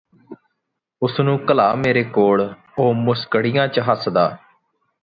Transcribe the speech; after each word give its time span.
ਉਹਨੂੰ 1.01 1.37
ਘਲਾ 1.51 1.73
ਮੇਰੇ 1.75 2.03
ਕੋਲ 2.03 2.53
ਉਹ 2.79 2.93
ਮੁਸਕੜੀਆਂ 2.93 3.67
ਚ 3.67 3.79
ਹੱਸਦਾ 3.91 4.37